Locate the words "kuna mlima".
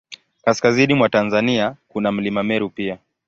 1.87-2.43